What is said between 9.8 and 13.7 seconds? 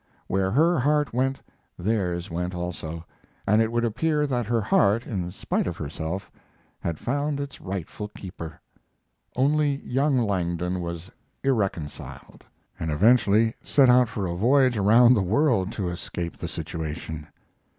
young Langdon was irreconciled, and eventually